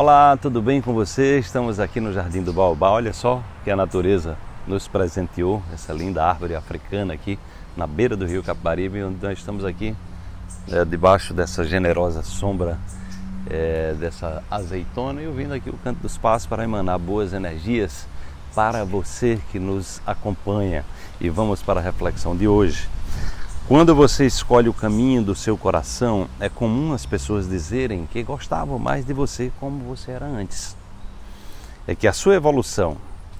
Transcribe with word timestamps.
Olá, 0.00 0.36
tudo 0.36 0.62
bem 0.62 0.80
com 0.80 0.94
você? 0.94 1.40
Estamos 1.40 1.80
aqui 1.80 2.00
no 2.00 2.12
Jardim 2.12 2.40
do 2.40 2.52
Baobá. 2.52 2.88
Olha 2.88 3.12
só 3.12 3.42
que 3.64 3.70
a 3.72 3.74
natureza 3.74 4.38
nos 4.64 4.86
presenteou, 4.86 5.60
essa 5.74 5.92
linda 5.92 6.24
árvore 6.24 6.54
africana 6.54 7.12
aqui 7.12 7.36
na 7.76 7.84
beira 7.84 8.16
do 8.16 8.24
rio 8.24 8.40
Capibaribe, 8.40 9.02
onde 9.02 9.20
nós 9.20 9.36
estamos 9.36 9.64
aqui 9.64 9.96
é, 10.70 10.84
debaixo 10.84 11.34
dessa 11.34 11.64
generosa 11.64 12.22
sombra 12.22 12.78
é, 13.50 13.92
dessa 13.98 14.40
azeitona 14.48 15.20
e 15.20 15.26
ouvindo 15.26 15.52
aqui 15.52 15.68
o 15.68 15.76
canto 15.78 15.98
dos 15.98 16.16
pássaros 16.16 16.46
para 16.46 16.62
emanar 16.62 16.96
boas 16.96 17.32
energias 17.32 18.06
para 18.54 18.84
você 18.84 19.40
que 19.50 19.58
nos 19.58 20.00
acompanha. 20.06 20.84
E 21.20 21.28
vamos 21.28 21.60
para 21.60 21.80
a 21.80 21.82
reflexão 21.82 22.36
de 22.36 22.46
hoje. 22.46 22.88
Quando 23.68 23.94
você 23.94 24.24
escolhe 24.24 24.66
o 24.66 24.72
caminho 24.72 25.22
do 25.22 25.34
seu 25.34 25.54
coração, 25.54 26.26
é 26.40 26.48
comum 26.48 26.94
as 26.94 27.04
pessoas 27.04 27.46
dizerem 27.46 28.06
que 28.06 28.22
gostavam 28.22 28.78
mais 28.78 29.04
de 29.04 29.12
você 29.12 29.52
como 29.60 29.84
você 29.84 30.10
era 30.10 30.24
antes. 30.24 30.74
É 31.86 31.94
que 31.94 32.08
a 32.08 32.14
sua 32.14 32.34
evolução 32.34 32.96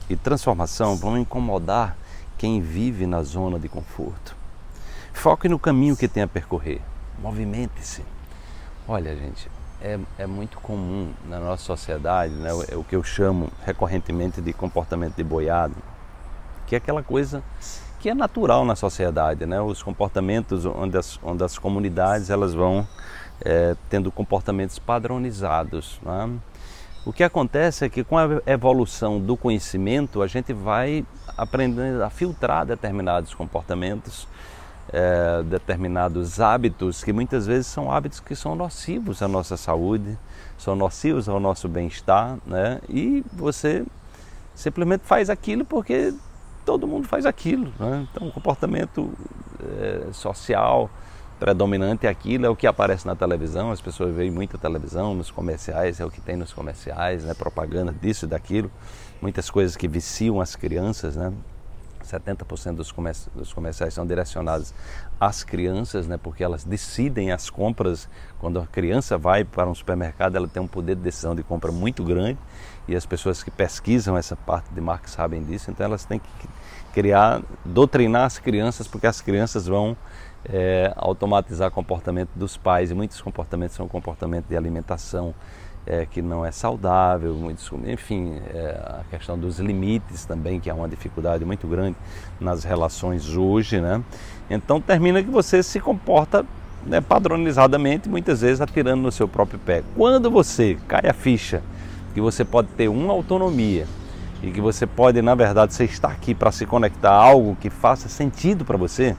e 0.06 0.14
transformação 0.16 0.96
vão 0.96 1.16
incomodar 1.16 1.96
quem 2.36 2.60
vive 2.60 3.06
na 3.06 3.22
zona 3.22 3.58
de 3.58 3.70
conforto. 3.70 4.36
Foque 5.14 5.48
no 5.48 5.58
caminho 5.58 5.96
que 5.96 6.06
tem 6.06 6.22
a 6.22 6.28
percorrer. 6.28 6.82
Movimente-se. 7.22 8.04
Olha, 8.86 9.16
gente, 9.16 9.50
é, 9.80 9.98
é, 10.18 10.26
muito 10.26 10.60
comum 10.60 11.10
na 11.26 11.38
nossa 11.40 11.62
sociedade, 11.62 12.34
né, 12.34 12.50
é 12.68 12.76
o 12.76 12.84
que 12.84 12.94
eu 12.94 13.02
chamo 13.02 13.50
recorrentemente 13.64 14.42
de 14.42 14.52
comportamento 14.52 15.16
de 15.16 15.24
boiado, 15.24 15.76
que 16.66 16.74
é 16.74 16.78
aquela 16.78 17.02
coisa 17.02 17.42
que 18.00 18.08
é 18.08 18.14
natural 18.14 18.64
na 18.64 18.76
sociedade, 18.76 19.44
né? 19.46 19.60
Os 19.60 19.82
comportamentos 19.82 20.64
onde 20.64 20.96
as, 20.96 21.18
onde 21.22 21.42
as 21.42 21.58
comunidades 21.58 22.30
elas 22.30 22.54
vão 22.54 22.86
é, 23.44 23.76
tendo 23.88 24.10
comportamentos 24.10 24.78
padronizados. 24.78 25.98
Né? 26.02 26.30
O 27.04 27.12
que 27.12 27.22
acontece 27.22 27.84
é 27.84 27.88
que 27.88 28.04
com 28.04 28.18
a 28.18 28.26
evolução 28.46 29.20
do 29.20 29.36
conhecimento 29.36 30.22
a 30.22 30.26
gente 30.26 30.52
vai 30.52 31.04
aprendendo 31.36 32.02
a 32.02 32.10
filtrar 32.10 32.66
determinados 32.66 33.34
comportamentos, 33.34 34.26
é, 34.92 35.42
determinados 35.44 36.40
hábitos 36.40 37.04
que 37.04 37.12
muitas 37.12 37.46
vezes 37.46 37.66
são 37.66 37.90
hábitos 37.90 38.20
que 38.20 38.34
são 38.34 38.54
nocivos 38.54 39.22
à 39.22 39.28
nossa 39.28 39.56
saúde, 39.56 40.18
são 40.56 40.74
nocivos 40.74 41.28
ao 41.28 41.38
nosso 41.38 41.68
bem-estar, 41.68 42.38
né? 42.46 42.80
E 42.88 43.24
você 43.32 43.84
simplesmente 44.54 45.02
faz 45.04 45.30
aquilo 45.30 45.64
porque 45.64 46.12
todo 46.68 46.86
mundo 46.86 47.08
faz 47.08 47.24
aquilo. 47.24 47.72
Né? 47.80 48.06
Então, 48.12 48.28
o 48.28 48.30
comportamento 48.30 49.10
é, 49.58 50.12
social 50.12 50.90
predominante 51.40 52.06
é 52.06 52.10
aquilo, 52.10 52.44
é 52.44 52.48
o 52.50 52.54
que 52.54 52.66
aparece 52.66 53.06
na 53.06 53.16
televisão, 53.16 53.70
as 53.70 53.80
pessoas 53.80 54.14
veem 54.14 54.30
muita 54.30 54.58
televisão, 54.58 55.14
nos 55.14 55.30
comerciais, 55.30 55.98
é 55.98 56.04
o 56.04 56.10
que 56.10 56.20
tem 56.20 56.36
nos 56.36 56.52
comerciais, 56.52 57.24
né? 57.24 57.32
propaganda 57.32 57.90
disso 57.90 58.26
e 58.26 58.28
daquilo, 58.28 58.70
muitas 59.22 59.48
coisas 59.48 59.76
que 59.76 59.88
viciam 59.88 60.42
as 60.42 60.54
crianças, 60.56 61.16
né? 61.16 61.32
70% 62.08 62.74
dos, 62.74 62.92
comerci 62.92 63.28
dos 63.34 63.52
comerciais 63.52 63.94
são 63.94 64.06
direcionados 64.06 64.74
às 65.20 65.44
crianças, 65.44 66.06
né, 66.06 66.16
porque 66.16 66.42
elas 66.42 66.64
decidem 66.64 67.32
as 67.32 67.50
compras. 67.50 68.08
Quando 68.38 68.60
a 68.60 68.66
criança 68.66 69.18
vai 69.18 69.44
para 69.44 69.68
um 69.68 69.74
supermercado, 69.74 70.36
ela 70.36 70.48
tem 70.48 70.62
um 70.62 70.68
poder 70.68 70.96
de 70.96 71.02
decisão 71.02 71.34
de 71.34 71.42
compra 71.42 71.72
muito 71.72 72.02
grande 72.02 72.38
e 72.86 72.96
as 72.96 73.04
pessoas 73.04 73.42
que 73.42 73.50
pesquisam 73.50 74.16
essa 74.16 74.34
parte 74.34 74.72
de 74.72 74.80
marketing 74.80 75.12
sabem 75.12 75.44
disso, 75.44 75.70
então 75.70 75.84
elas 75.84 76.04
têm 76.04 76.18
que 76.18 76.48
criar, 76.92 77.42
doutrinar 77.64 78.24
as 78.24 78.38
crianças, 78.38 78.88
porque 78.88 79.06
as 79.06 79.20
crianças 79.20 79.66
vão 79.66 79.96
é, 80.44 80.92
automatizar 80.96 81.70
comportamento 81.70 82.30
dos 82.34 82.56
pais 82.56 82.90
e 82.90 82.94
muitos 82.94 83.20
comportamentos 83.20 83.76
são 83.76 83.86
comportamento 83.86 84.46
de 84.46 84.56
alimentação 84.56 85.34
é, 85.88 86.04
que 86.04 86.20
não 86.20 86.44
é 86.44 86.52
saudável, 86.52 87.32
muitos, 87.34 87.70
enfim, 87.86 88.38
é, 88.52 88.78
a 89.00 89.00
questão 89.10 89.38
dos 89.38 89.58
limites 89.58 90.26
também, 90.26 90.60
que 90.60 90.68
é 90.68 90.74
uma 90.74 90.86
dificuldade 90.86 91.46
muito 91.46 91.66
grande 91.66 91.96
nas 92.38 92.62
relações 92.62 93.34
hoje, 93.34 93.80
né? 93.80 94.02
Então 94.50 94.82
termina 94.82 95.22
que 95.22 95.30
você 95.30 95.62
se 95.62 95.80
comporta 95.80 96.44
né, 96.84 97.00
padronizadamente, 97.00 98.06
muitas 98.06 98.42
vezes 98.42 98.60
atirando 98.60 99.00
no 99.00 99.10
seu 99.10 99.26
próprio 99.26 99.58
pé. 99.58 99.82
Quando 99.96 100.30
você 100.30 100.76
cai 100.86 101.08
a 101.08 101.14
ficha 101.14 101.62
que 102.12 102.20
você 102.20 102.44
pode 102.44 102.68
ter 102.68 102.88
uma 102.88 103.14
autonomia 103.14 103.86
e 104.42 104.50
que 104.50 104.60
você 104.60 104.86
pode, 104.86 105.22
na 105.22 105.34
verdade, 105.34 105.72
você 105.72 105.84
está 105.84 106.08
aqui 106.08 106.34
para 106.34 106.52
se 106.52 106.66
conectar 106.66 107.12
a 107.12 107.22
algo 107.22 107.56
que 107.58 107.70
faça 107.70 108.10
sentido 108.10 108.62
para 108.62 108.76
você, 108.76 109.16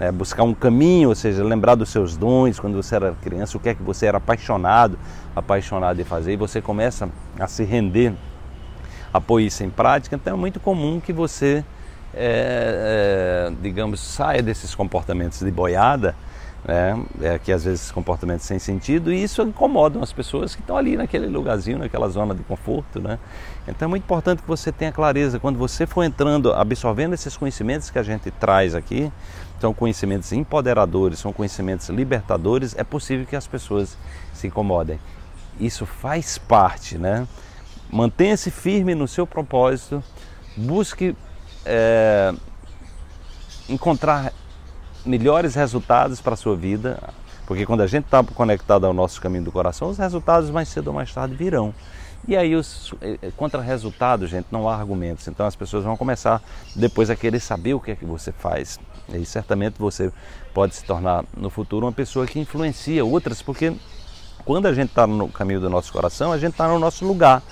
né? 0.00 0.10
buscar 0.10 0.42
um 0.42 0.54
caminho, 0.54 1.10
ou 1.10 1.14
seja, 1.14 1.44
lembrar 1.44 1.74
dos 1.74 1.90
seus 1.90 2.16
dons 2.16 2.58
quando 2.58 2.74
você 2.74 2.96
era 2.96 3.12
criança, 3.12 3.58
o 3.58 3.60
que 3.60 3.68
é 3.68 3.74
que 3.74 3.82
você 3.82 4.06
era 4.06 4.16
apaixonado, 4.16 4.98
apaixonado 5.36 5.98
de 5.98 6.04
fazer, 6.04 6.32
e 6.32 6.36
você 6.36 6.62
começa 6.62 7.10
a 7.38 7.46
se 7.46 7.62
render 7.62 8.14
a 9.12 9.20
pôr 9.20 9.40
isso 9.40 9.62
em 9.62 9.68
prática, 9.68 10.16
então 10.16 10.34
é 10.34 10.36
muito 10.36 10.58
comum 10.58 10.98
que 11.00 11.12
você, 11.12 11.62
é, 12.14 13.50
é, 13.50 13.52
digamos, 13.60 14.00
saia 14.00 14.42
desses 14.42 14.74
comportamentos 14.74 15.40
de 15.40 15.50
boiada 15.50 16.16
né? 16.64 17.02
É, 17.22 17.38
que 17.38 17.52
às 17.52 17.64
vezes 17.64 17.90
comportamentos 17.90 18.46
sem 18.46 18.58
sentido 18.58 19.12
e 19.12 19.22
isso 19.22 19.42
incomoda 19.42 20.02
as 20.02 20.12
pessoas 20.12 20.54
que 20.54 20.60
estão 20.60 20.76
ali 20.76 20.96
naquele 20.96 21.26
lugarzinho, 21.26 21.78
naquela 21.78 22.08
zona 22.08 22.34
de 22.34 22.42
conforto, 22.42 23.00
né? 23.00 23.18
Então 23.66 23.86
é 23.86 23.88
muito 23.88 24.02
importante 24.02 24.42
que 24.42 24.48
você 24.48 24.70
tenha 24.70 24.92
clareza 24.92 25.38
quando 25.38 25.58
você 25.58 25.86
for 25.86 26.02
entrando, 26.02 26.52
absorvendo 26.52 27.14
esses 27.14 27.36
conhecimentos 27.36 27.90
que 27.90 27.98
a 27.98 28.02
gente 28.02 28.30
traz 28.30 28.74
aqui, 28.74 29.10
são 29.60 29.74
conhecimentos 29.74 30.32
empoderadores, 30.32 31.18
são 31.18 31.32
conhecimentos 31.32 31.88
libertadores, 31.88 32.74
é 32.76 32.84
possível 32.84 33.26
que 33.26 33.36
as 33.36 33.46
pessoas 33.46 33.96
se 34.32 34.46
incomodem. 34.46 34.98
Isso 35.58 35.84
faz 35.84 36.38
parte, 36.38 36.96
né? 36.96 37.26
Mantenha-se 37.90 38.50
firme 38.50 38.94
no 38.94 39.08
seu 39.08 39.26
propósito, 39.26 40.02
busque 40.56 41.14
é, 41.64 42.32
encontrar 43.68 44.32
melhores 45.04 45.54
resultados 45.54 46.20
para 46.20 46.34
a 46.34 46.36
sua 46.36 46.56
vida, 46.56 46.98
porque 47.46 47.66
quando 47.66 47.80
a 47.80 47.86
gente 47.86 48.04
está 48.04 48.22
conectado 48.22 48.86
ao 48.86 48.92
nosso 48.92 49.20
caminho 49.20 49.44
do 49.44 49.52
coração, 49.52 49.88
os 49.88 49.98
resultados 49.98 50.50
mais 50.50 50.68
cedo 50.68 50.88
ou 50.88 50.94
mais 50.94 51.12
tarde 51.12 51.34
virão. 51.34 51.74
E 52.28 52.36
aí, 52.36 52.54
os, 52.54 52.94
eh, 53.00 53.18
eh, 53.22 53.32
contra 53.36 53.60
resultados, 53.62 54.28
gente, 54.28 54.46
não 54.50 54.68
há 54.68 54.76
argumentos. 54.76 55.26
Então 55.26 55.46
as 55.46 55.56
pessoas 55.56 55.84
vão 55.84 55.96
começar 55.96 56.42
depois 56.76 57.08
a 57.08 57.16
querer 57.16 57.40
saber 57.40 57.74
o 57.74 57.80
que 57.80 57.90
é 57.90 57.96
que 57.96 58.04
você 58.04 58.30
faz. 58.30 58.78
E 59.08 59.24
certamente 59.24 59.76
você 59.78 60.12
pode 60.52 60.74
se 60.74 60.84
tornar 60.84 61.24
no 61.36 61.48
futuro 61.50 61.86
uma 61.86 61.92
pessoa 61.92 62.26
que 62.26 62.38
influencia 62.38 63.04
outras, 63.04 63.40
porque 63.42 63.72
quando 64.44 64.66
a 64.66 64.74
gente 64.74 64.90
está 64.90 65.06
no 65.06 65.28
caminho 65.28 65.60
do 65.60 65.70
nosso 65.70 65.92
coração, 65.92 66.32
a 66.32 66.38
gente 66.38 66.52
está 66.52 66.68
no 66.68 66.78
nosso 66.78 67.06
lugar. 67.06 67.42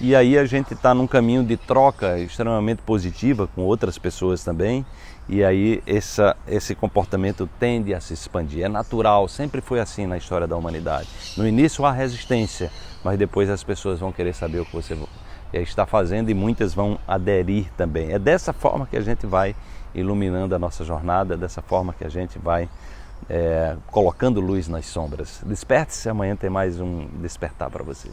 E 0.00 0.14
aí 0.14 0.38
a 0.38 0.44
gente 0.44 0.74
está 0.74 0.94
num 0.94 1.08
caminho 1.08 1.42
de 1.42 1.56
troca 1.56 2.20
extremamente 2.20 2.82
positiva 2.82 3.48
com 3.48 3.62
outras 3.62 3.98
pessoas 3.98 4.44
também. 4.44 4.86
E 5.28 5.42
aí 5.42 5.82
essa, 5.84 6.36
esse 6.46 6.72
comportamento 6.72 7.48
tende 7.58 7.92
a 7.92 8.00
se 8.00 8.14
expandir. 8.14 8.64
É 8.64 8.68
natural, 8.68 9.26
sempre 9.26 9.60
foi 9.60 9.80
assim 9.80 10.06
na 10.06 10.16
história 10.16 10.46
da 10.46 10.56
humanidade. 10.56 11.08
No 11.36 11.46
início 11.46 11.84
há 11.84 11.90
resistência, 11.90 12.70
mas 13.02 13.18
depois 13.18 13.50
as 13.50 13.64
pessoas 13.64 13.98
vão 13.98 14.12
querer 14.12 14.34
saber 14.34 14.60
o 14.60 14.64
que 14.64 14.72
você 14.72 14.96
está 15.52 15.84
fazendo 15.84 16.30
e 16.30 16.34
muitas 16.34 16.72
vão 16.72 16.96
aderir 17.06 17.66
também. 17.76 18.12
É 18.12 18.20
dessa 18.20 18.52
forma 18.52 18.86
que 18.86 18.96
a 18.96 19.00
gente 19.00 19.26
vai 19.26 19.56
iluminando 19.94 20.54
a 20.54 20.60
nossa 20.60 20.84
jornada, 20.84 21.34
é 21.34 21.36
dessa 21.36 21.60
forma 21.60 21.92
que 21.92 22.04
a 22.04 22.08
gente 22.08 22.38
vai 22.38 22.68
é, 23.28 23.76
colocando 23.88 24.40
luz 24.40 24.68
nas 24.68 24.86
sombras. 24.86 25.42
Desperte-se, 25.44 26.08
amanhã 26.08 26.36
tem 26.36 26.48
mais 26.48 26.80
um 26.80 27.08
despertar 27.20 27.68
para 27.68 27.82
você. 27.82 28.08